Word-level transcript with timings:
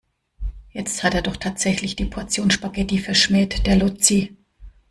Jetzt 0.71 1.03
hat 1.03 1.13
er 1.13 1.21
doch 1.21 1.37
tatsächlich 1.37 1.95
die 1.95 2.05
Portion 2.05 2.49
Spaghetti 2.49 2.97
verschmäht, 2.97 3.67
der 3.67 3.75
Lotzi. 3.75 4.35